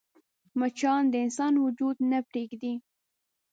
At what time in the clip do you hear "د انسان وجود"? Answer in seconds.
1.11-1.97